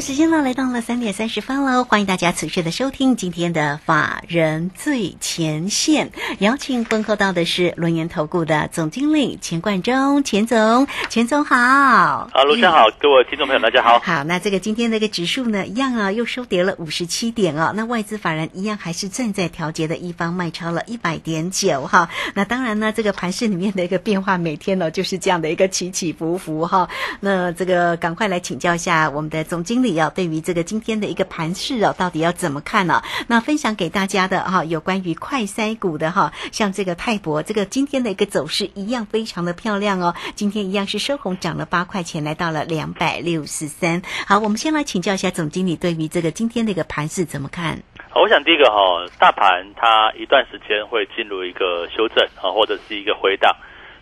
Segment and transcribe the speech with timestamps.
[0.00, 11.56] 时间呢来到了三点三十分喽，欢迎大家持续的收听今天的法人最前线，邀请问候到的是轮岩投顾的总经理钱冠中，钱总，钱总好。
[11.56, 13.98] 啊，卢生好，各位听众朋友大家好。
[13.98, 17.72] 好，那这个今天这个指数呢，一样啊，又收跌了五十七点哦。
[17.74, 22.08] 那外资法人一样还是正在调节的一方卖超了一百点九哈。
[22.34, 26.88] 那当然呢，这个盘市里面的一个变化，每天呢就是这样的一个起起伏伏哈。
[27.18, 40.14] 那这个赶快来请教一下我们的总经理啊，对于这个今天的一个盘势哦，到底要怎么看呢、那分享给大家的哈，有关于快筛股的哈，像这个泰博，这个今天的一个走势一样非常的漂亮哦。
[40.34, 44.02] 今天一样是收红，涨了八块钱，来到了两百六十三。
[44.26, 47.78] 好，我们先来请教一下总经理，对于这个今天的一个盘势怎么看？
[48.10, 53.54] 好，我想第一个哈，大盘它一段时间会进入一个修正啊，或者是一个回档，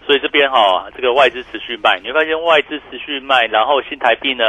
[0.06, 4.44] 所以这边哈，这个外资持续卖，你会发现外资持续卖，然后新台币呢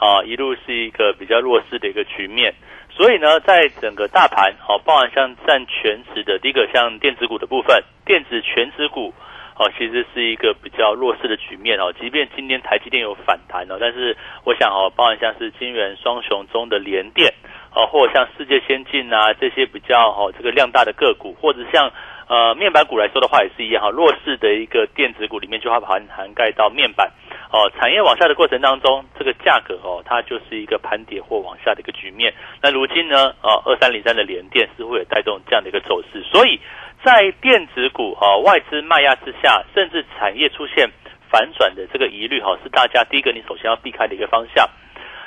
[0.00, 2.54] 啊一路是一个比较弱势的一个局面，
[2.90, 9.12] 所以呢，在整个大盘好，包含像占全值的第一个像电子股的部分，电子全值股。
[9.60, 11.92] 哦，其实是一个比较弱势的局面哦。
[12.00, 17.30] 即便今天台积电有反弹哦，但是我想哦，包含像是金元双雄中的联电
[17.74, 21.92] 哦，或者像世界先进啊这些比较哦这个量大的个股，或者像
[22.30, 27.10] 呃面板股来说的话也是一样哈，弱势的一个电子股里面就会涵涵盖到面板
[27.50, 27.66] 哦。
[27.74, 32.32] 产业往下的过程当中，这个价格哦，它就是一个盘跌或往下的一个局面。
[32.62, 36.60] 那如今呢，哦二三零三的联电似乎也带动这样的一个走势，所以。
[37.02, 40.86] 在电子股哈、外资卖压之下，甚至产业出现
[41.30, 44.68] 反转的这个疑虑哈，是大家第一个你首先要避开的一个方向。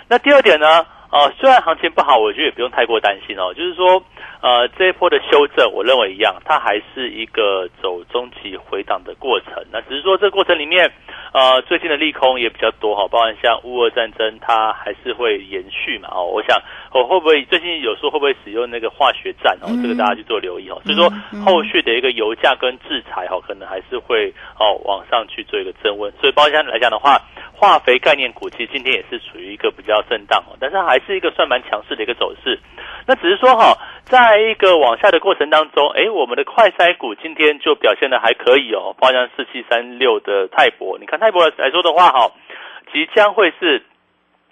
[0.07, 3.53] 那第二点呢，呃，虽然行情不好，我觉得也不用太过担心哦。
[3.53, 4.01] 就是说，
[4.41, 9.63] 呃，这一波的修正，我认为一样，它还是一个走中期回档的过程。
[9.71, 10.91] 那只是说这个过程里面，
[11.31, 16.25] 呃，最近的利空也比较多哈，包含像乌俄战争，它还是会延续嘛哦。
[16.25, 16.59] 我想，
[16.91, 19.69] 我会不会最近有时候会不会使用那个化学战哦？
[19.83, 20.81] 这个大家去做留意哦。
[20.83, 21.07] 所以说，
[21.45, 26.11] 后续的一个油价跟制裁哈，可能还是会哦往上去做一个增温。
[26.19, 27.21] 所以，包含来讲的话，
[27.53, 32.59] 化肥概念股其实今天也是处于一个比较震荡哦，但是还是一个算蛮强势的一个走势。
[33.05, 42.31] 那只是说哈，在一个往下的过程当中，哎，我们的快筛股今天就表现的还可以哦，包括四七三六的泰博，你看泰博来说的话哈，
[42.91, 43.83] 即将会是。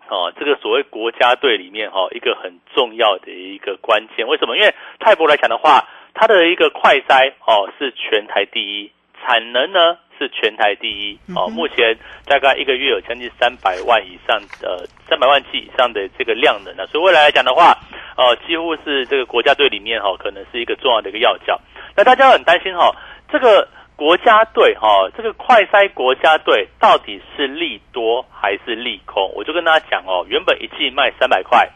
[0.10, 4.58] 哦，这个所谓国家队里面哈、哦，一个很重要的一个关键，为什么？
[4.58, 8.92] 因为泰博来讲的话，它的一个快筛哦是全台第一，
[9.24, 17.76] 产能呢是全台第一哦，目前大概一个月有将近三百万以上的三百万剂以上的这个量能呢，所以未来来讲的话，
[18.16, 21.60] 呃，几乎是这个国家队里面哈、哦，可能是一个重要的一个要角。
[21.96, 22.96] 那大家很担心哈、哦，
[23.32, 23.68] 这个。
[23.94, 29.32] 国家队哈、哦，这个快筛国家队到底是利多还是利空？
[29.36, 31.70] 我就跟大家讲哦，原本一季卖三百块，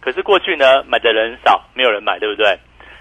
[0.00, 2.58] 可是过去呢买的人少，没有人买，对不对？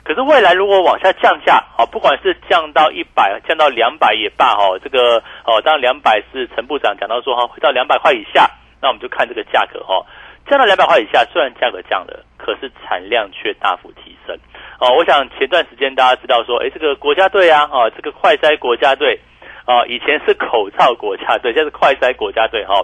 [0.07, 8.49] 可是未来如果往下降价，哦，不管是降到一百，降到两百也罢，哦，这个哦，当然两百是陈部长讲到说哈，回到两百块以下，
[8.81, 10.05] 那我们就看这个价格哈、
[10.49, 14.33] 降到两百块以下，虽然价格降了，可是产量却大幅提升。
[14.79, 19.19] 哦，我想前段时间大家知道说，哎，这个国家队啊，哦，这个快筛国家队，
[19.65, 22.79] 啊，以前是口罩国家队，现在是快筛国家队哈、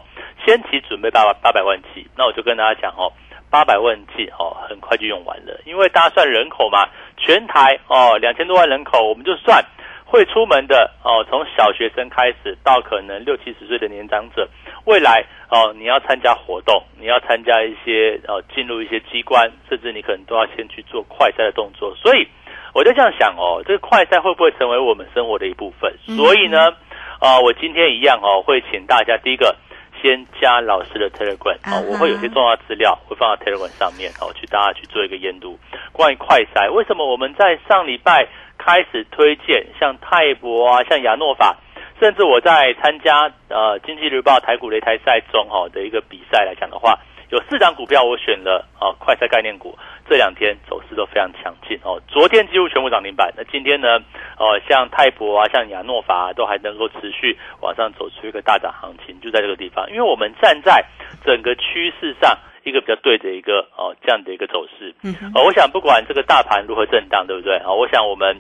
[0.46, 3.08] 先期准备八八百万剂，那我就跟大家讲哦，
[3.54, 9.64] 八百万剂哦，很快就用完了，因为大家算人口嘛，全台哦两千多万人口，我们就算
[10.04, 14.50] 会出门的哦，从小学生开始到可能六七十岁的年长者，
[14.86, 22.28] 未来哦你要参加活动，你要参加一些哦进入一些机关，甚至你可能都要先去做快筛的动作，所以
[22.74, 25.94] 我就这样想哦，这个快筛会不会成为我们生活的一部分？
[26.08, 26.74] 所以呢，
[27.20, 29.56] 啊、我今天一样哦，会请大家第一个。
[30.04, 35.58] 先加老师的 Telegram 哦，我会有些重要资料会放到 Telegram 上面哦，去大家去做一个研读。
[35.94, 38.28] 关于快筛，为什么我们在上礼拜
[38.58, 41.56] 开始推荐像泰博啊、像亚诺法，
[42.02, 47.00] 甚至我在参加呃经济日报台股擂台赛中哈、哦、的一个比赛来讲的话，
[47.34, 49.76] 有四档股票我选了啊、哦、快筛概念股，
[50.08, 52.00] 这两天走势都非常强劲哦。
[52.08, 53.98] 昨天几乎全部涨停板，那今天呢，
[54.38, 60.86] 呃像泰博啊、像亚诺法、啊、都还能够持续往上走出一个大涨行情，就在这个地方，因为我们站在
[61.26, 64.94] 整个趋势上一个比较对的一个哦这样的一个走势。
[65.02, 67.58] 嗯哼，哦，我想不管这个大盘如何震荡，对不对？
[67.58, 68.38] 啊、我想我们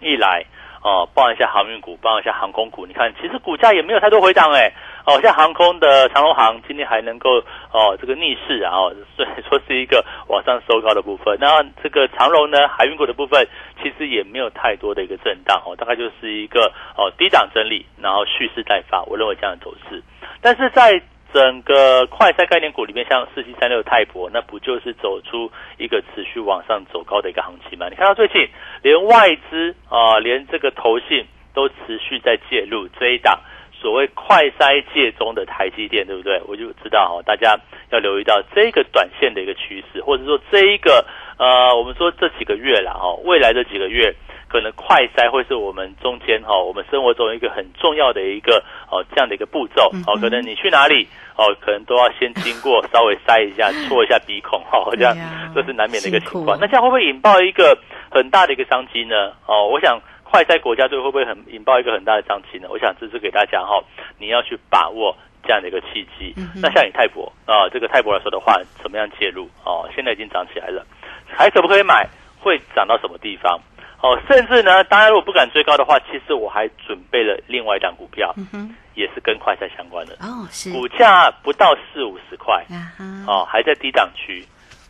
[0.00, 0.42] 一来
[0.86, 4.72] 哦，报一下航运股，报一下航空股，你看其实股价也没有太多回档哎。
[5.04, 7.38] 哦，像航空的长龙航今天还能够
[7.72, 11.36] 哦这个逆势啊，哦，所以说是一个往上收高的部分。
[11.40, 13.44] 那这个长龙呢，海运股的部分
[13.82, 19.02] 其实也没有太多的一个震荡哦，大概就是一个哦低档整理，然后蓄势待发。
[19.06, 20.00] 我认为这样的走势，
[20.40, 27.88] 但是在整个快赛概念股里面，像四七三六泰博，那不就是走出一个持续往上走高的一个行情吗？
[27.90, 28.48] 你看到最近
[28.82, 33.40] 连外资啊、连这个投信都持续在介入这一档
[33.72, 36.40] 所谓快筛界中的台积电，对不对？
[36.46, 37.58] 我就知道哈，大家
[37.90, 41.04] 要留意到这个短线的一个趋势，或者说这一个
[41.38, 44.14] 呃，我们说这几个月啦哈，未来这几个月。
[44.48, 51.06] 可能快筛会是我们中间哈，我们生活中一个很重要的一个哦这样的一个步骤嗯哦，可能你去哪里
[51.36, 55.16] 哦，可能都要先经过稍微筛一下，戳一下鼻孔哈， 这样
[55.54, 56.56] 这是难免的一个情况。
[56.60, 57.76] 那这样会不会引爆一个
[58.10, 59.32] 很大的一个商机呢？
[59.46, 62.68] 哦，我想快筛国家队会不会很引爆一个很大的商机呢？
[62.70, 63.82] 我想这是给大家哈，
[64.18, 66.32] 你要去把握这样的一个契机。
[66.36, 69.48] 嗯那像以泰博啊、这个泰博来说的话，怎么样介入？
[69.64, 70.86] 哦，现在已经涨起来了，
[71.26, 72.08] 还可不可以买？
[72.38, 73.58] 会涨到什么地方？
[74.02, 80.70] 哦，甚至呢，当然如果不敢追高的话，其实我还准备了另外一档股票，嗯，也是跟快赛相关的，哦，是。
[80.72, 82.92] 股价不到四五十块，啊，
[83.26, 84.44] 哦，还在低档区，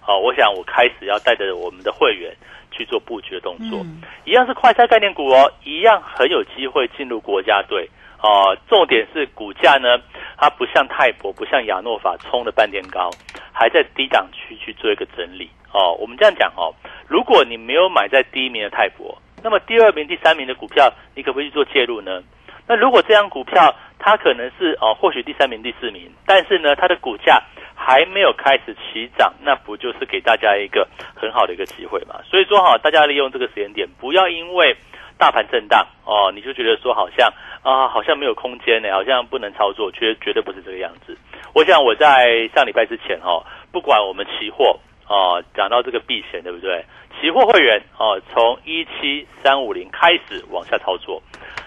[0.06, 2.34] 哦，我想我开始要带着我们的会员
[2.70, 4.02] 去做布局的动作，嗯。
[4.24, 7.88] 一样是快餐概念股哦，一样很有机会进入国家队。
[8.20, 8.56] 哦。
[8.68, 9.98] 重点是股价呢，
[10.36, 13.08] 它不像泰博，不像亚诺法冲了半天高，
[13.52, 15.48] 还在低档区去做一个整理。
[15.72, 15.94] 哦。
[15.94, 16.74] 我们这样讲哦，
[17.08, 22.22] 如果你没有买在第一名的泰博，那么第二名、第三名的股票，你可不可以去做介入呢？
[22.68, 27.40] 那如果这张股票它可能是哦，或许第三名、第四名，但是呢，它的股价
[27.76, 32.20] 还没有开始起涨，那不就是给大家一个很好的一个机会嘛？
[32.24, 34.76] 所以说哈，大家利用这个时间点，不要因为
[35.16, 37.32] 大盘震荡哦，你就觉得说好像
[37.62, 41.16] 啊，好像没有空间呢，好像不能操作，绝绝对不是这个样子。
[41.54, 44.76] 我想我在上礼拜之前哈，不管我们期货
[45.08, 46.84] 哦讲到这个避险，对不对？
[47.20, 51.22] 期货会员哦，从一七三五零开始往下操作，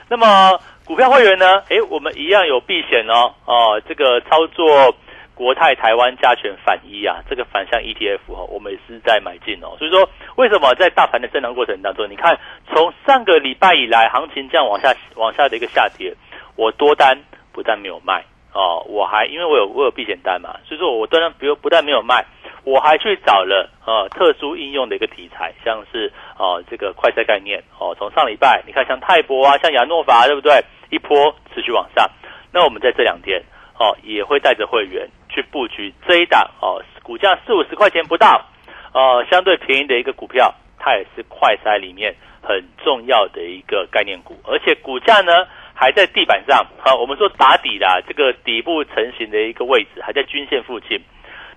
[0.08, 1.64] 那么股票会员呢？
[1.70, 4.94] 诶，我们一样有避险哦，哦，这个操作
[5.34, 9.76] 国泰台湾加权反一啊，这个反向 ETF 哦，我们也是在买进哦。
[9.80, 12.38] 所以说，为什么在大盘的震荡过程当中，你看
[12.72, 16.14] 从上个礼拜以来，行情这样往下往下的一个下跌，
[16.56, 17.18] 我多单
[17.52, 18.24] 不但没有卖
[18.54, 22.26] 哦，我还因为我有我有避险单嘛，所以说我当然不不但没有卖。
[22.66, 30.62] 我还去找了呃特殊应用的一个题材，像是哦这个快赛概念哦，从上礼拜你看像泰博啊，像亚诺法对不对？
[30.90, 32.08] 一波持续往上，
[32.52, 33.42] 那我们在这两天
[33.80, 38.46] 哦也会带着会员去布局这一档哦，股价四五十块钱不到，
[38.94, 45.48] 呃相对便宜的一个股票，它也是快筛里面很重要的一个概念股，而且股价呢
[45.80, 51.00] 还在地板上，好、我们说打底啦，这个底部成型的一个位置还在均线附近，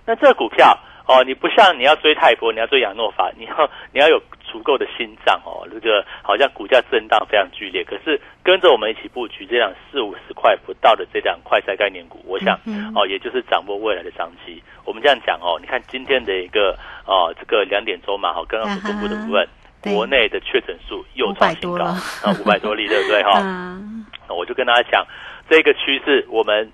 [0.05, 0.79] 那这个股票。
[1.05, 5.67] 哦，你不像你要追泰博，你要追亚诺法，你要 你要有足够的心脏哦。
[5.69, 14.63] 这个好像股价震荡非常剧烈，可是跟着我们一起布局这样四五十块不到的这档快赛概念股，我想、嗯哦，也就是掌握未来的商机。
[14.85, 16.71] 我们这样讲哦，你看今天的一个
[17.05, 19.49] 哦，这个两点钟嘛，好，刚刚所公布的部分，对
[19.91, 21.97] 国内的确诊数又创新高啊，
[22.39, 23.39] 五百多例， 对不对哈？
[23.43, 25.05] 嗯那我就跟大家讲，
[25.49, 26.71] 这个趋势我们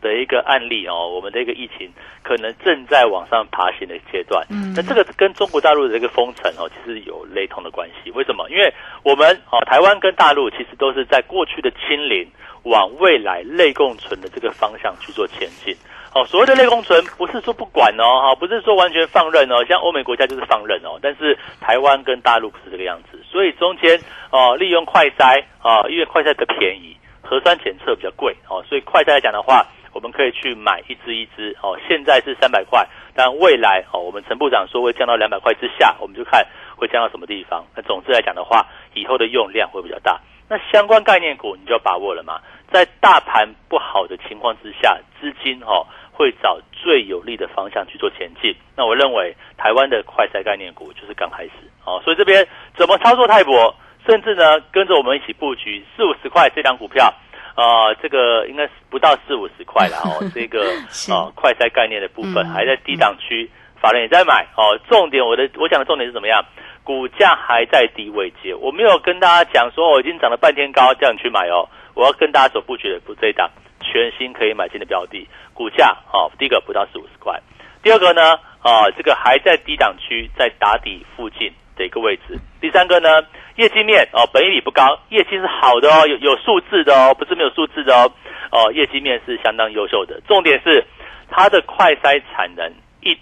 [0.00, 4.46] 的一个案例哦，我们的一个疫情可能正在往上爬行的阶段。
[4.48, 8.10] 嗯那这个跟中国大陆的这个封城哦，其实有雷同的关系。
[8.12, 8.48] 为什么？
[8.48, 8.72] 因为
[9.02, 12.28] 我们哦，台湾跟大陆其实都是在过去的清零
[12.62, 15.74] 往未来类共存的这个方向去做前进。
[16.14, 24.00] 哦，所谓的类共存不是说不管哦，哈，不是说完全放任哦，像欧美国家就是放任哦，但是台湾跟大陆不是这个样子，所以中间
[24.30, 36.44] 哦，利用快筛啊，因为快筛的便宜，核酸检测比较贵哦，所以快筛来讲的话，我们可以去买一支一支哦，现在是三百块，但未来哦，我们陈部长说会降到两百块之下，我们就看
[36.76, 37.64] 会降到什么地方。
[37.76, 40.18] 那总之来讲的话，以后的用量会比较大。
[40.48, 42.40] 那相关概念股你就要把握了嘛，
[42.72, 48.54] 在大盘不好的情况之下，资金哦会找最有利的方向去做前进。
[48.76, 51.50] 那我认为台湾的快赛概念股就是刚开始
[51.84, 53.74] 哦，所以这边怎么操作泰博，
[54.06, 57.12] 甚至呢跟着我们一起布局四五十块这张股票。
[57.56, 60.62] 呃，这个应该是不到四五十块了哦， 这个
[61.10, 63.50] 啊呃快筛概念的部分嗯还在低档区，
[63.82, 64.78] 法人也在买哦。
[64.88, 66.40] 重点我的我讲的重点是怎么样？
[66.88, 71.68] 股价还在低位阶，我没有跟大家讲说我已经涨了半天高，叫你去买哦。
[71.92, 73.50] 我要跟大家所布局的不这一档
[73.82, 77.38] 全新可以买进的标的，股价哦，第一个不到四五十块，
[77.82, 82.38] 第二个呢，啊，这个还在低档区，在打底附近的一个位置。
[82.58, 83.20] 第三个呢，
[83.56, 88.10] 业绩面哦，本益比不高，业绩是好的哦，有有数字的哦，不是没有数字的哦，
[88.50, 90.22] 哦，业绩面是相当优秀的。
[90.26, 90.86] 重点是
[91.28, 93.14] 它的快筛产能一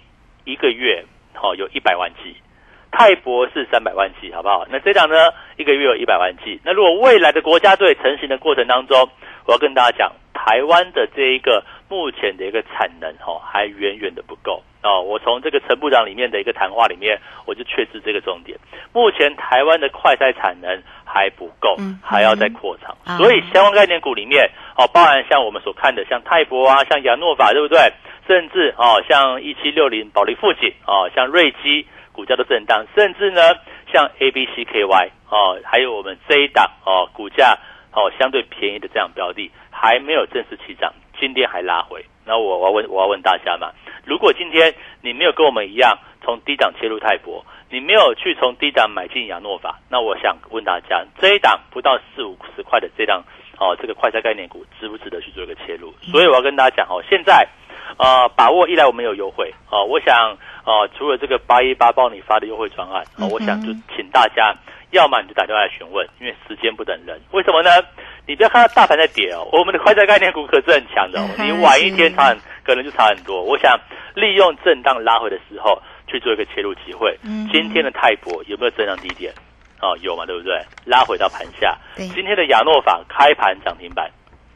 [0.45, 1.03] 一个月
[1.35, 2.33] 哦有一百万剂，
[2.91, 4.65] 泰博是三百万剂，好不好？
[4.69, 5.15] 那这档呢，
[5.57, 6.59] 一个月有一百万剂。
[6.63, 9.09] 那如果未来的国家队成型的过程当中，
[9.45, 15.01] 我要跟大家讲，台湾的这一个目前的一个产能哦，还远远的不够哦。
[15.01, 18.57] 我从这个陈部长里面的一个谈话里面，我就确知这个重点。
[18.93, 23.17] 目前台湾的快筛产能还不够，还要再扩张。
[23.17, 27.79] 所以相关概念股里面哦，包含像我们所看的，像泰博啊，像亚诺法，对不对？
[28.27, 31.87] 甚至哦，像一七六零保利富锦哦，像瑞基
[32.17, 33.41] 股价的震荡，甚至呢，
[33.93, 37.55] 像 A B C K Y 哦，还有我们这一档哦，股价。
[37.93, 42.05] 哦，相对便宜的这样标的还没有正式起涨，今天还拉回。
[42.27, 43.71] 那我我要问我要问大家嘛，
[44.05, 44.71] 如果今天
[45.01, 53.23] 你没有跟我们一样从低档切入泰博，你没有去从低档买进亚诺法，那我想问大家，这一档不到四五十块的这档
[53.59, 55.93] 哦，这个快餐概念股值不值得去做一个切入？
[56.11, 57.47] 所以我要跟大家讲哦，现在
[57.97, 64.55] 呃把握一来我们有优惠哦，我想哦除了这个八一八帮你发的优惠专案哦，我想就请大家。
[64.91, 67.19] 要么你就打电话来询问，因为时间不等人。
[67.31, 67.69] 为什么呢？
[68.25, 71.27] 你不要看到大盘在跌哦，我们的快餐概念股可是很强的哦。
[71.37, 72.33] 你晚一天差
[72.63, 73.43] 可能就差很多。
[73.43, 73.77] 我想
[74.15, 77.19] 利用震荡拉回的时候去做一个切入机会。
[77.51, 79.33] 今天的泰博有没有震荡低点？
[79.81, 80.59] 哦，有嘛，对不对？
[80.85, 81.77] 拉回到盘下。
[81.95, 84.09] 今天的亚诺法开盘涨停板，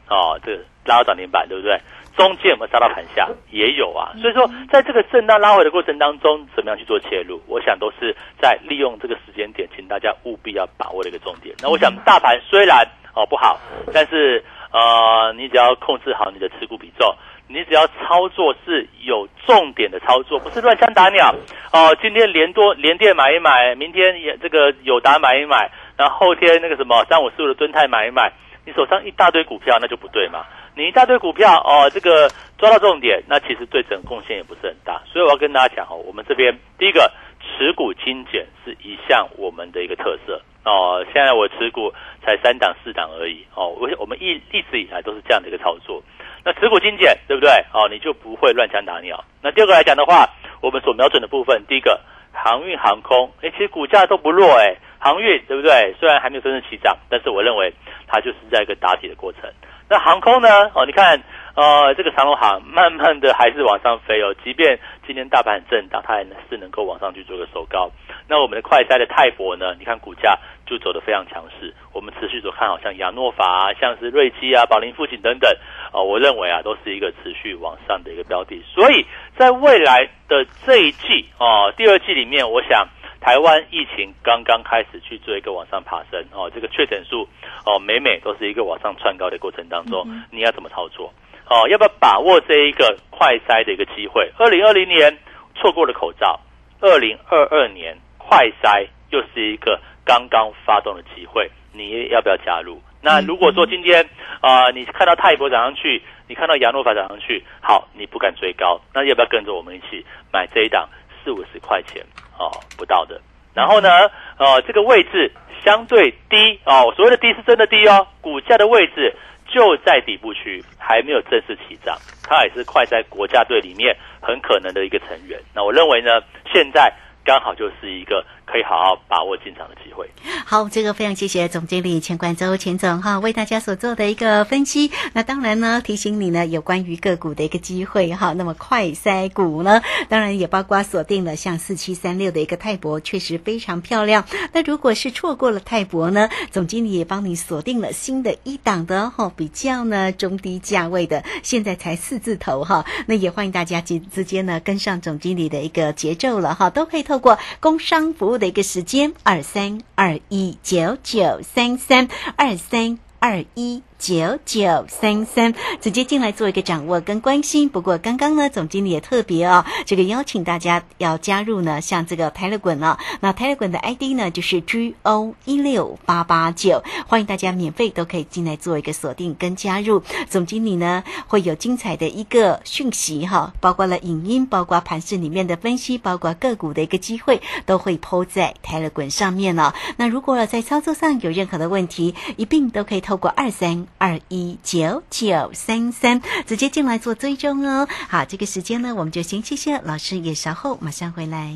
[0.08, 1.78] 哦，这拉到涨停板，对不对？
[2.16, 3.26] 中间有没有杀到盘下？
[3.50, 7.40] 也有啊，所以说在这个震荡拉回的过程当中，怎么样去做切入？
[7.46, 11.54] 我想都是在利用这个时间点，请大家务必要把握的一个重点。
[11.62, 13.58] 那我想大盘虽然哦不好，
[13.94, 17.14] 但是呃，你只要控制好你的持股比重，
[17.48, 21.34] 你只要操作是有重点的操作，不是乱枪打鸟
[21.72, 21.94] 哦。
[22.00, 28.32] 今天连多连电买一买，明天也这个友达买一买，然后后天那个什么三五四五的敦泰买一买，
[28.64, 30.46] 你手上一大堆股票，那就不对嘛。
[30.74, 35.02] 你一大堆股票哦，这个抓到重点，那其实对整个贡献也不是很大。
[35.04, 41.04] 所以我要跟大家讲哦，我们这边第一个持股精简是一项我们的一个特色哦。
[41.12, 41.92] 现在我持股
[42.24, 46.02] 才三档四档而已哦，我我们一一直以来都是这样的一个操作。
[46.44, 47.50] 那持股精简对不对？
[47.72, 49.22] 哦，你就不会乱枪打鸟。
[49.42, 50.28] 那第二个来讲的话，
[50.60, 52.00] 我们所瞄准的部分，第一个
[52.32, 55.94] 航运航空，哎，其实股价都不弱哎，航运对不对？
[56.00, 57.72] 虽然还没有真正起涨，但是我认为
[58.06, 59.42] 它就是在一个打底的过程。
[59.88, 60.48] 那航空呢？
[60.74, 61.20] 哦，你看，
[61.54, 64.34] 呃，这个长龙行慢慢的还是往上飞哦。
[64.42, 67.90] 即便今天大盘很震荡，它还是能够往上去做个收高。
[68.26, 69.74] 那我们的快筛的泰博呢？
[69.78, 71.74] 你看股价就走得非常强势。
[71.92, 75.50] 我们持续所看好像亚诺法啊，像是瑞基啊、宝林富锦等等，
[75.92, 78.62] 哦，我认为啊，都是一个持续往上的一个标的。
[78.74, 79.04] 所以
[79.36, 82.88] 在未来的这一季哦，第二季里面，我想。
[83.24, 87.22] 台湾疫情刚刚开始去做一个往上爬升哦，这个确诊数
[87.64, 91.14] 哦，每每都是一个往上窜高的过程当中，你要怎么操作？
[91.52, 94.32] 哦，要不要把握这一个快筛的一个机会？
[94.38, 95.18] 二零二零年
[95.54, 96.40] 错过了口罩，
[96.80, 102.80] 二零二二年快筛又是一个刚刚发动的机会，你要不要加入？
[103.02, 104.08] 那如果说今天
[104.40, 110.88] 啊，你看到泰博涨上去，你看到亚诺法涨上去，好，你不敢追高，那要不要跟着我们一起买这一档
[111.22, 112.02] 四五十块钱？
[112.38, 113.20] 哦，不到的。
[113.52, 113.90] 然后呢，
[114.38, 115.30] 呃，这个位置
[115.62, 119.14] 相对低哦，所谓的低是真的低哦，股价的位置
[119.52, 125.38] 就在底部区，还没有正式起涨，他也是快在国家队里面很可能的一个成员。
[125.54, 126.90] 那我认为呢，现在
[127.22, 128.24] 刚好就是一个。
[128.52, 130.06] 可以好好把握进场的机会。
[130.44, 134.90] 好，这个非常谢谢总经理钱冠周钱总哈，为大家所做的一个分析。
[135.14, 138.34] 那当然呢，提醒你呢，有关于个股的一个机会哈。
[138.34, 139.80] 那么快筛股呢，
[140.10, 144.26] 当然也包括锁定了像四七三六的一个泰博，确实非常漂亮。
[144.52, 152.84] 那如果是错过了泰博呢，总经理也帮你锁定了新的一档的哈，比较呢中低价位的，现在才四字头哈。
[153.06, 158.41] 那也欢迎大家直直接呢跟上总经理的一个节奏了哈，都可以透过工商服务。
[158.42, 163.84] 的一个时间，二三二一九九三三二三二一。
[164.02, 167.68] 九九三三，直接进来做一个掌握跟关心。
[167.68, 180.02] 不过刚刚呢，总经理也特别哦，这个邀请大家要加入呢，像这个泰勒滚啊，那泰勒滚的 ID 呢就是 G O 一六八八九，欢迎大家免费都可以进来做一个锁定跟加入。
[180.28, 189.76] 总经理呢会有精彩的一个讯息哈，包括了影音，包括盘市里面的分析，包括个股的一个机会，都会抛在泰勒滚上面了。
[189.96, 193.86] 那如果在操作上有任何的问题，一并都可以透过二三。
[193.98, 197.86] 二一九九三三，直接进来做追踪哦。
[198.08, 201.54] 好，这个时间呢，我们就先谢谢老师，也稍后马上回来。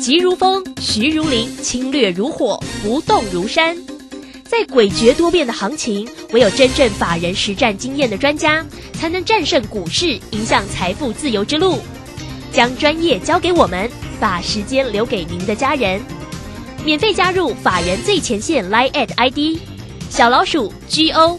[0.00, 3.76] 急如风，徐如林，侵略如火，不动如山。
[4.44, 11.78] 在诡谲多变的行情，唯有真正法人实战经验的专家，才能战胜股市，迎向财富自由之路。
[12.50, 16.00] 将专业交给我们，把时间留给您的家人。
[16.82, 19.60] 免费加入法人最前线 Line at ID
[20.08, 21.38] 小老鼠 GO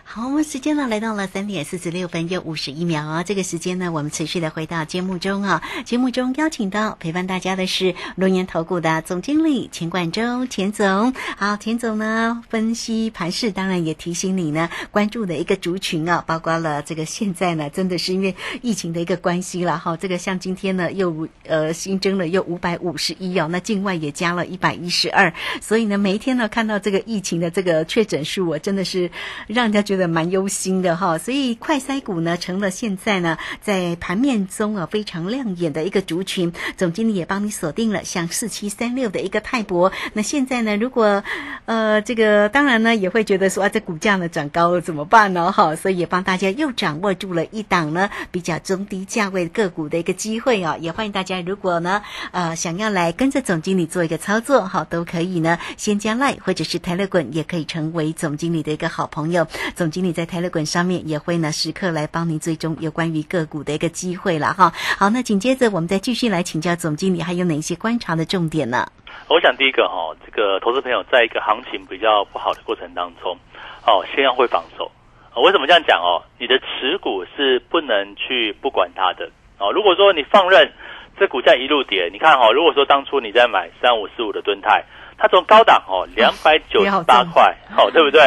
[0.13, 3.23] 好，我们时间呢来到了三点四十六分又五十一秒啊！
[3.23, 5.63] 这个时间呢，我们持续的回到节目中啊。
[5.85, 11.13] 节目中邀请到陪伴大家的是龙岩投顾的总经理钱冠洲钱总。
[11.37, 19.95] 好，钱总呢分析盘势，当然也提醒你呢关注的一个族群啊，包括了这个现在呢，真的是因为疫情的一个关系了哈。
[19.95, 29.09] 这个像今天呢又呃新增了又五百五十一哦，那境外也加了一百一十二，所以呢每一天呢看到这个疫情的这个确诊数，我真的是
[29.47, 30.00] 让人家觉得。
[30.07, 36.53] 蛮忧心的哈，所以快筛股呢成了现在呢在盘面中啊非常亮眼的一个族群。
[36.77, 39.91] 总经理也帮你锁定了像四七三六的一个泰博。
[40.13, 41.23] 那现在呢，如果
[41.65, 45.75] 呃这个当然呢也会觉得说啊这股价呢涨高了怎么办呢哈？
[45.75, 50.77] 所以也帮大家又掌握住了一档呢比较中低价位个股的一个机会啊。
[50.79, 59.47] 也欢迎大家如果呢呃想要来跟着总经理做一个操作哈，都可以呢先加赖或者是泰勒滚，也可以成为总经理的一个好朋友。
[59.75, 64.71] 总经理在泰勒滚上面也会呢时刻来帮您追踪有关于个股的一个机会了哈。
[64.97, 68.87] 好，那紧接着我们再继续来请教总经理，还有哪些观察的重点呢？
[69.27, 73.37] 我想第一个哈，这个投资朋友在一个行情比较不好的过程当中，
[73.85, 74.89] 哦，先要会防守。
[75.35, 76.23] 为什么这样讲哦？
[76.39, 79.71] 你的持股是不能去不管它的哦。
[79.71, 80.71] 如果说你放任
[81.19, 84.83] 这股价一路跌，你看哈，如果说当初你在买三五四五的吨泰。
[85.21, 88.19] 它从高档哦两百九十八块，好对不对？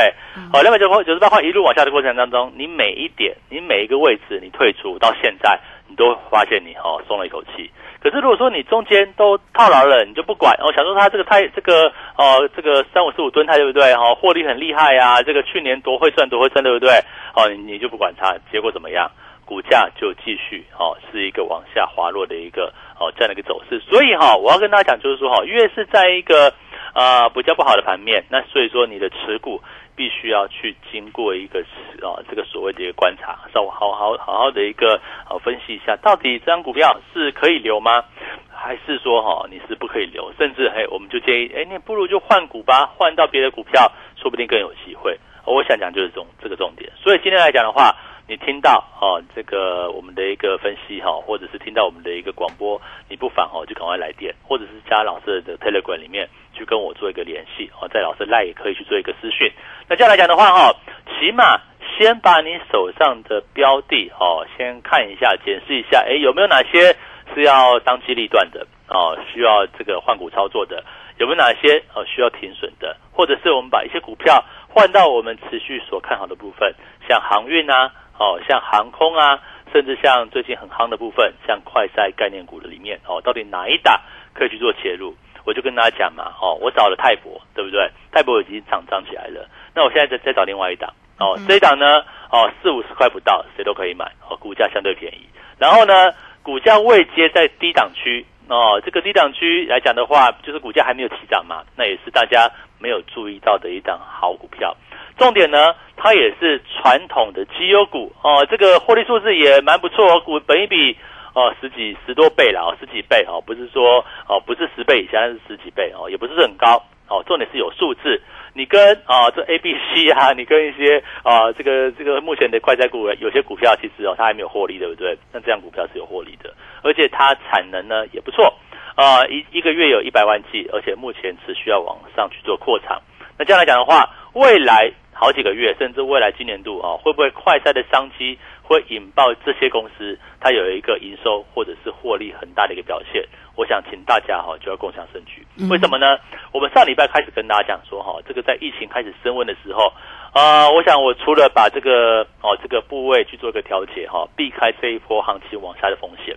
[0.53, 7.69] 好两百九九十八块一路往下的过程当中，你每一点，你每一个位置，你退出到现在，你都发现你哦松了一口气。
[8.01, 13.93] 可是如果说你中间都套牢了，你就不管哦，想说它这个太这个哦这个三五四五吨泰对不对？
[13.97, 16.91] 哈获利很厉害啊，这个去年多会赚多会赚对不对？
[17.35, 19.11] 哦你你就不管它，结果怎么样？
[19.47, 23.79] 股价就继续哦是一个往下滑落的一个哦这样的一个走势。
[23.81, 26.51] 所以哈我要跟大家讲就是说哈越是在一个
[26.95, 29.61] 啊，比较不好的盘面，那所以说你的持股
[29.97, 31.59] 必须要去经过一个
[32.01, 38.05] 啊，这个所谓的一个观察，稍微好好好好的一个啊分析一下，到底这张股票是可以留吗？
[38.49, 40.33] 还是说哈你是不可以留？
[40.39, 45.19] 甚至嘿，我们就建议，哎，你不如就换股吧，换到别的股票，说不定更有机会。
[45.45, 46.91] 我想讲就是这种这个重点。
[46.97, 47.95] 所以今天来讲的话。
[48.27, 59.53] 你听到哦，这个我们的一个分析哈，或者是听到我们的一个广播，你不妨哦就赶快来电，或者是加老师的 Telegram 里面去跟我做一个联系哦，在老师赖也可以去做一个私讯。
[59.89, 60.75] 那这样来讲的话哈，
[61.19, 61.61] 起码
[61.99, 66.97] 先把你手上的标的哦先看一下，检视一下，哎有没有哪些
[67.35, 70.83] 是要当机立断的哦，需要这个换股操作的，
[71.19, 76.75] 有没有哪些哦需要停损的，或者是我们把一些股票换到我们持续所看好的部分，
[77.09, 77.93] 像航运啊。
[78.17, 79.41] 哦，像航空啊，
[79.73, 84.01] 甚至像最近很夯的部分，像快赛概念股的里面，哦，到底哪一档
[84.33, 85.13] 可以去做切入？
[85.45, 87.91] 我就跟大家讲嘛，哦，我找了泰博，对不对？
[88.11, 95.29] 泰博已经涨涨起来了，那我现在再再找另外一档，哦，这一档呢，哦，四五十块不到，谁都可以买，哦，股价相对便宜。
[95.59, 104.77] 然后呢，股价未接在低档区，哦，这个低档区来讲的话，就是股价还没有起涨嘛，那也是大家没有注意到的一档好股票。
[105.17, 110.97] 重点呢，它也是传统的绩优股哦，这个获利数字也蛮不错，股本一比
[111.35, 118.23] 哦十几十多倍了哦，十几倍哦，不是说哦不是十倍以下，是十几倍哦，也不是很高哦，重点是有数字。
[118.57, 125.19] 你跟啊这 A、B、C 啊，你跟一些啊这个这个目前的快债股，有些股票其实哦它还没有获利，对不对？
[125.33, 128.55] 那这样股票是有获利的，而且它产能呢也不错
[128.97, 133.03] 呃一一个月有一百万剂，而且目前持续要往上去做扩产。
[133.37, 143.23] 那这样来讲的话，未来好几个月，甚至未来今年度啊，会不会快筛的商机会引爆这些公司它有一个营收或者是获利很大的一个表现？
[143.55, 145.47] 我想请大家哈就要共享盛举。
[145.69, 146.19] 为什么呢？
[146.51, 149.93] 我们上礼拜开始跟大家讲说哈，这个在疫情开始升温的时候，
[150.33, 156.35] 啊，我想我除了把这个哦这个部位去做一个调节哈，避开这一波行情往下的风险。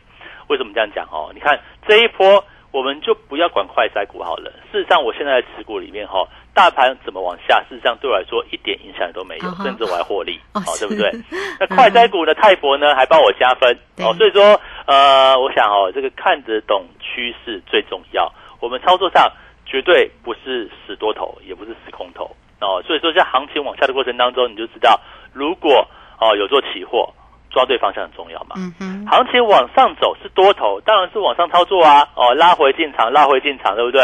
[0.50, 1.32] 为什么这样讲哦？
[1.34, 2.44] 你看这一波。
[2.78, 4.52] 我们就不要管快筛股好了。
[4.72, 11.10] 事实上，我现在的持股里面哈，大盘怎么往下，事实上对我来说一点影响都没有，甚至我还获利，哦，对不对？
[11.60, 14.14] 那快筛股呢泰博呢，还帮我加分哦。
[14.14, 18.32] 所以说，呃，我想哦，这个看得懂趋势最重要。
[18.60, 19.28] 我们操作上
[19.66, 22.30] 绝对不是死多头，也不是死空头
[22.62, 22.80] 哦。
[22.86, 25.02] 所以说，在行情往下的过程当中，你就知道，
[25.34, 25.88] 如果
[26.22, 27.12] 哦有做期货。
[27.58, 28.54] 抓对方向很重要嘛？
[28.58, 32.08] 嗯哼，行情往上走是多头，当然是往上操作啊。
[32.14, 34.00] 哦，拉回进场，拉回进场，对不对？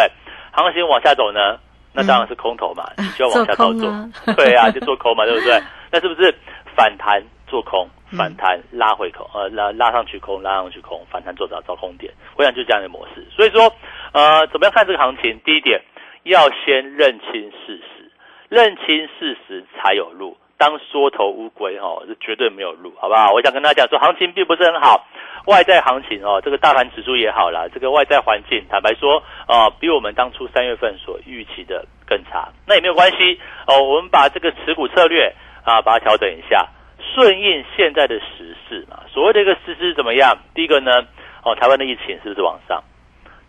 [0.52, 1.60] 行情往下走呢，
[1.94, 3.88] 那当然是空头嘛，你就要往下操作。
[4.36, 5.62] 对啊，就做空嘛，对不对？
[5.94, 6.34] 那是不是
[6.76, 7.88] 反弹做空，
[8.18, 12.12] 反弹拉回空，呃，拉拉上去空，拉上去空，反弹做找找空点？
[12.36, 13.24] 我想就这样的模式。
[13.30, 13.72] 所以说，
[14.14, 15.40] 呃，怎么样看这个行情？
[15.46, 15.80] 第一点，
[16.24, 18.12] 要先认清事实，
[18.50, 20.36] 认清事实才有路。
[20.64, 23.34] 当缩头乌龟哦，是绝对没有路，好不好？
[23.34, 25.06] 我想跟大家讲说，行情并不是很好，
[25.46, 32.48] 外在行情哦，这个大盘指数也好啦，这个外在环境，坦白说啊，比我们当初三月份所预期的更差。
[32.66, 36.66] 那也没有关系哦，我们把这个持股策略啊，把它调整一下，
[37.14, 39.02] 顺应现在的时事嘛。
[39.12, 40.38] 所谓的一个时事怎么样？
[40.56, 41.04] 第一个呢，
[41.44, 42.82] 哦，台湾的疫情是不是往上？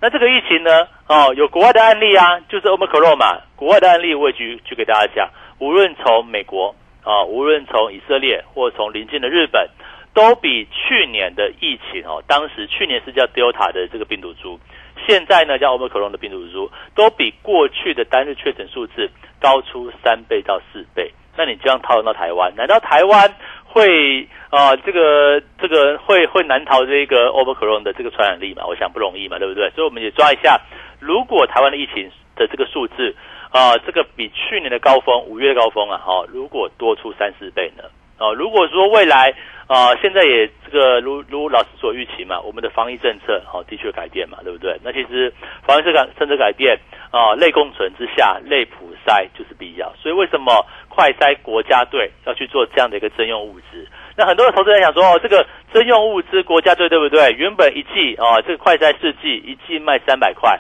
[0.01, 6.75] 那这个疫情呢，哦，有国外的案例啊，就是欧 r 克 n 嘛，国外的案例我也举举给大家讲，无论从美国。
[7.05, 9.69] 啊，无论从以色列或从邻近的日本，
[10.15, 14.59] 都比去年的疫情哦，当时去年是叫 Delta 的这个病毒株，
[15.07, 21.13] 现在呢叫 Omicron 的病毒株，都比过去的单日确诊数字高出三倍到四倍。
[21.37, 28.65] 那你这样套用到台湾，难道台湾会啊这个这个会会难逃这个 Omicron 的这个传染力嘛？
[28.67, 29.69] 我想不容易嘛，对不对？
[29.71, 30.59] 所以我们也抓一下，
[31.01, 33.15] 如果台湾的疫情的这个数字。
[33.55, 37.85] 啊，这个比去年的高峰，五月高峰啊，哈，如果多出三四倍呢？
[38.19, 39.33] 啊，如果说未来
[39.69, 44.77] 啊，现在也这个如如老师所预期嘛，我们的防疫政策好的确改变嘛，对不对？
[44.83, 46.77] 那其实防疫政策政策改变
[47.13, 49.93] 啊，类共存之下，类普筛就是必要。
[50.03, 53.87] 所以为什么快筛国家队要去做这样的一个征用物资？
[54.17, 57.31] 那很多的投资人想说，哦，这个征用物资国家队对不对？
[57.31, 60.59] 原本一季啊，这个快筛试剂一季卖三百块，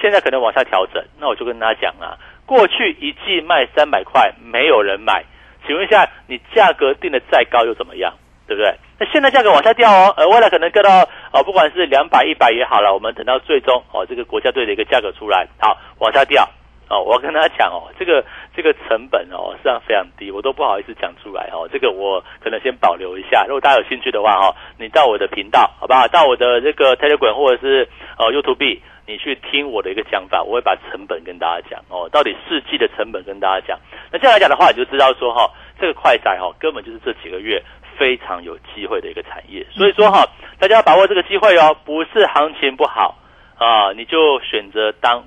[0.00, 1.04] 现在可能往下调整。
[1.18, 2.14] 那我就跟大家讲啊。
[2.46, 5.24] 过去一季卖三百块，没有人买，
[5.66, 8.14] 请问一下，你价格定的再高又怎么样？
[8.46, 8.72] 对不对？
[9.00, 16.48] 那现在价格往下掉哦，呃，未来可能掉到哦，不管是两百、一百也好了，我们等到最终哦，这个国家队的一个价格出来，好往下掉
[16.88, 17.02] 哦。
[17.02, 21.68] 我要跟大家讲哦，这个这个成本哦，实际上非常低，我都不好意思讲出来哦。
[21.72, 26.06] 这个我可能先保留一下，如果大家有兴趣的话哈，你到我的频道好不好？
[26.06, 28.80] 到我的这个 Telegram 或者是呃 YouTube。
[29.06, 33.78] 你去听我的一个讲法，我会把成本跟大家讲哦，到底四季的成本跟大家讲。
[34.10, 35.48] 那这样来讲的话，你就知道说哈，
[35.80, 37.62] 这个快筛哈，根本就是这几个月
[37.96, 39.64] 非常有机会的一个产业。
[39.70, 40.26] 所以说哈，
[40.58, 43.16] 大家要把握这个机会哦，不是行情不好
[43.58, 45.22] 啊，你就选择当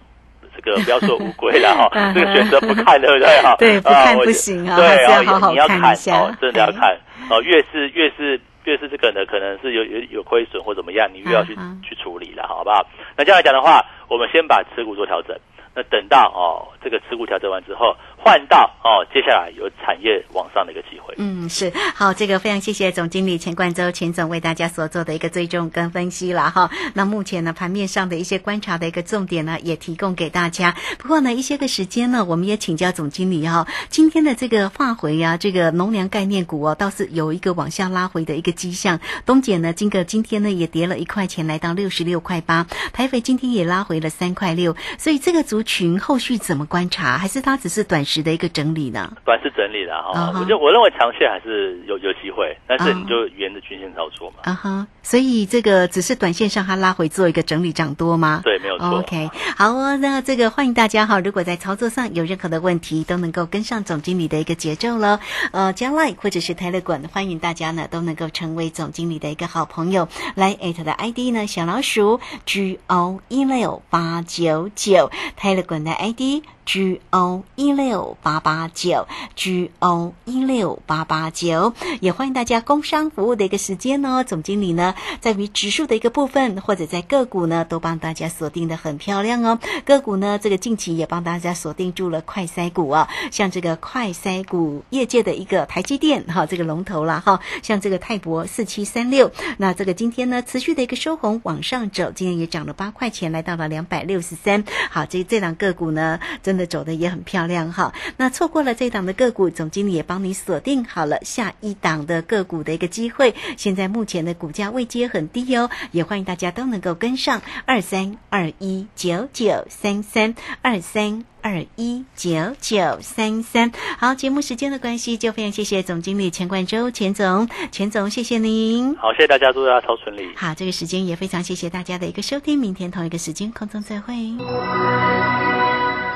[0.56, 3.56] 这个不要说乌龟了哈， 这个选择不看对不对哈？
[3.60, 6.98] 对，不看不行啊，对，要好好看一下，真的要看
[7.32, 8.42] 哦，越是越是。
[8.66, 12.86] 越是这个呢，可能是有有有亏损或怎么样，你越要去去处理了，好不好？
[13.18, 15.38] 那这样来讲的话，我们先把持股做调整，
[15.74, 17.96] 那等到哦这个持股调整完之后。
[18.22, 21.16] 换到哦，接下来有产业往上的一个机会。
[21.18, 26.70] 嗯，是好，这个非常谢谢总经理钱冠周钱总为大家所做的一个追踪跟分析了哈。
[26.94, 30.76] 那目前呢，盘面上的一些观察的一个重点呢，也提供给大家。
[30.98, 33.68] 不过呢，一些个时间呢，我们也请教总经理哈。
[33.90, 39.00] 今天的这个化回啊，这个农粮概念股哦，倒是有一个往下拉回的一个迹象。
[39.26, 42.68] 东碱呢，今个今天呢也跌了一块钱，来到六十六块八。
[42.92, 44.76] 台肥今天也拉回了三块六。
[44.98, 47.18] 所以这个族群后续怎么观察？
[47.18, 48.06] 还是它只是短？
[48.10, 49.14] 时的一个整理呢？
[49.24, 54.38] 短时整理了哈，我就我认为长线还是有有机会，但是你就沿着均线操作嘛。
[54.42, 58.42] 啊哈，所以这个只是短线上它拉回做一个整理涨多吗？
[58.44, 58.98] 对，没有错。
[58.98, 65.20] OK，好哦，那这个欢迎大家哈，如果在操作上有任何的问题，都能够跟上总经理的一个节奏了。
[65.52, 70.08] 呃，加 Line 或者是 Telegram，欢迎大家呢都能够成为总经理的一个好朋友。
[70.34, 76.44] 来艾特的 ID 呢，小老鼠 G O 一六八九九，Telegram 的 ID。
[76.72, 84.24] G O 一六八八九 G O 一六八八九，也欢迎大家工商服务的一个时间哦。
[84.24, 89.58] 总经理呢，在于指数的一个部分，或者在个股呢，都帮大家锁定的很漂亮哦。
[89.84, 104.64] 个股呢，这个近期也帮大家锁定住了快筛股啊，像这个快筛股业界的一个台积电哈，这个龙头啦哈，像这个泰博四七三六，那这个今天呢持续的一个收红往上走，今天也涨了八块钱，来到了两百六十三。
[104.92, 107.94] 好，这这档个股呢，真走的也很漂亮哈。
[108.18, 113.34] 那错过了这档的个股，总经理也帮你锁定好了下一档的个股的一个机会。
[113.58, 121.26] 现在目前的股价位阶很低哦，也欢迎大家都能够跟上二三二一九九三三二三。
[121.42, 128.94] 二一九九三三，好，节目时间的关系，就非常谢谢总经理钱冠周钱总，钱总，谢谢您。
[128.98, 130.30] 好，谢谢大家，祝大家超顺利。
[130.36, 134.14] 好，这个时间也非常谢谢大家的一个收听，明天同一个时间空中再会。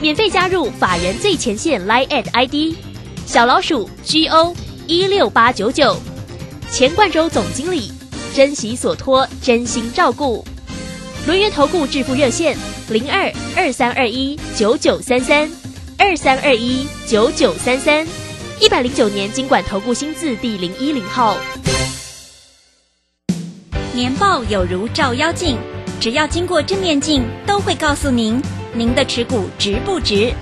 [0.00, 2.76] 免费加入法人最前线 Line at ID
[3.26, 4.54] 小老鼠 G O
[4.86, 5.96] 一六八九九，
[6.70, 7.90] 钱冠洲总经理，
[8.32, 10.44] 珍惜所托，真心照顾。
[11.26, 12.56] 轮源投顾致富热线
[12.88, 15.50] 零二二三二一九九三三
[15.98, 18.06] 二三二一九九三三，
[18.60, 21.36] 一百零九年经管投顾新字第零一零号。
[23.92, 25.58] 年报有如照妖镜，
[26.00, 28.40] 只要经过正面镜，都会告诉您
[28.74, 30.32] 您的持股值不值。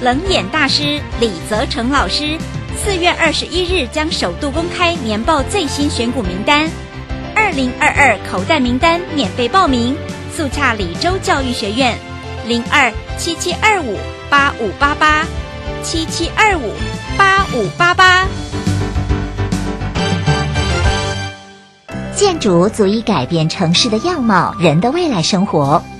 [0.00, 2.38] 冷眼大师李泽成老师
[2.76, 6.70] 四月二十一日将首度公开年报最新选股名单，
[7.34, 9.94] 二零二二口袋名单免费报名，
[10.34, 11.98] 速洽李州教育学院
[12.46, 13.98] 零二七七二五
[14.30, 15.26] 八五八八
[15.82, 16.72] 七七二五
[17.18, 18.26] 八五八八。
[22.14, 25.82] 建筑足以改变城市的样貌，人的未来生活。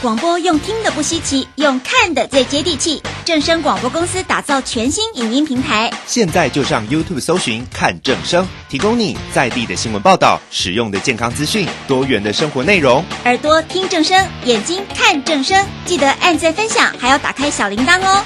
[0.00, 3.02] 广播用听的不稀奇，用看的最接地气。
[3.24, 13.04] 正声广播公司打造全新影音平台，现在就上 YouTube 搜寻看正声，提供你在地的新闻报道、实用的健康资讯、多元的生活内容。
[13.24, 18.22] 耳朵听正声，眼睛看正声，记得按赞分享，还要打开小铃铛哦。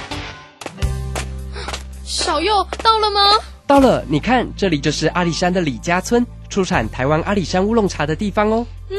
[2.04, 3.38] 小右到了吗？
[3.66, 8.66] 到了，你看，这里就是阿里山的李家村，出产台湾阿里山乌龙茶的地方哦。
[8.90, 8.98] 嗯，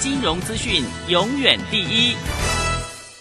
[0.00, 2.16] 金融资讯永远第一。